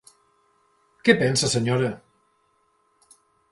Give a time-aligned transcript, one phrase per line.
[1.09, 1.93] Què pensa, senyora?